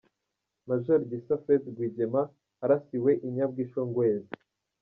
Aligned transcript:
Maj 0.67 0.85
Gisa 1.09 1.35
Fred 1.43 1.63
Rwigema, 1.73 2.21
arasiwe 2.63 3.11
i 3.27 3.27
Nyabwishongwezi. 3.35 4.33